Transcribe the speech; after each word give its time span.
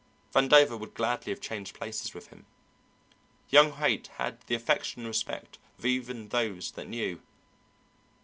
Vandover 0.33 0.79
would 0.79 0.95
gladly 0.95 1.31
have 1.31 1.39
changed 1.41 1.75
places 1.75 2.15
with 2.15 2.29
him. 2.29 2.47
Young 3.49 3.73
Haight 3.73 4.07
had 4.17 4.41
the 4.47 4.55
affection 4.55 5.01
and 5.01 5.07
respect 5.07 5.59
of 5.77 5.85
even 5.85 6.29
those 6.29 6.71
that 6.71 6.87
knew. 6.89 7.21